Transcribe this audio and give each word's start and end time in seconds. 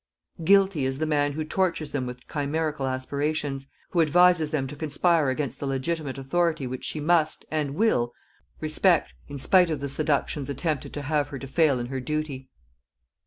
Guilty 0.43 0.83
is 0.83 0.97
the 0.97 1.05
man 1.05 1.33
who 1.33 1.45
tortures 1.45 1.91
them 1.91 2.07
with 2.07 2.25
chimerical 2.27 2.87
aspirations, 2.87 3.67
who 3.91 4.01
advises 4.01 4.49
them 4.49 4.65
to 4.65 4.75
conspire 4.75 5.29
against 5.29 5.59
the 5.59 5.67
legitimate 5.67 6.17
authority 6.17 6.65
which 6.65 6.83
she 6.83 6.99
must, 6.99 7.45
and 7.51 7.75
will, 7.75 8.11
respect 8.59 9.13
in 9.27 9.37
spite 9.37 9.69
of 9.69 9.79
the 9.79 9.87
seductions 9.87 10.49
attempted 10.49 10.91
to 10.91 11.03
have 11.03 11.27
her 11.27 11.37
to 11.37 11.47
fail 11.47 11.77
in 11.79 11.85
her 11.85 11.99
duty. 11.99 12.49